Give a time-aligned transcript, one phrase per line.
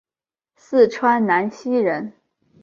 [0.55, 2.11] 四川南溪人。